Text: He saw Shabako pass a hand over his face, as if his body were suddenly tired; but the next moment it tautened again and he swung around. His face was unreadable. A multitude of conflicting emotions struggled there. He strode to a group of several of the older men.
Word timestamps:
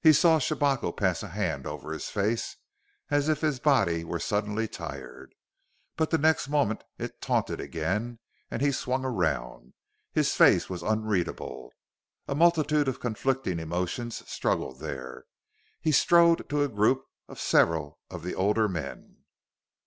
He 0.00 0.14
saw 0.14 0.38
Shabako 0.38 0.90
pass 0.90 1.22
a 1.22 1.28
hand 1.28 1.66
over 1.66 1.92
his 1.92 2.08
face, 2.08 2.56
as 3.10 3.28
if 3.28 3.42
his 3.42 3.60
body 3.60 4.04
were 4.04 4.18
suddenly 4.18 4.66
tired; 4.66 5.34
but 5.98 6.08
the 6.08 6.16
next 6.16 6.48
moment 6.48 6.82
it 6.96 7.20
tautened 7.20 7.60
again 7.60 8.20
and 8.50 8.62
he 8.62 8.72
swung 8.72 9.04
around. 9.04 9.74
His 10.12 10.34
face 10.34 10.70
was 10.70 10.82
unreadable. 10.82 11.74
A 12.26 12.34
multitude 12.34 12.88
of 12.88 13.00
conflicting 13.00 13.58
emotions 13.60 14.22
struggled 14.26 14.80
there. 14.80 15.26
He 15.82 15.92
strode 15.92 16.48
to 16.48 16.62
a 16.64 16.68
group 16.70 17.04
of 17.28 17.38
several 17.38 17.98
of 18.08 18.22
the 18.22 18.34
older 18.34 18.66
men. 18.66 19.24